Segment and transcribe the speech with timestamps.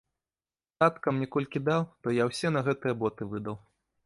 [0.83, 3.55] Татка мне колькі даў, то я ўсе на гэтыя боты выдаў.